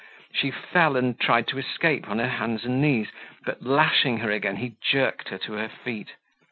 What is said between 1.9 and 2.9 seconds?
on her hands and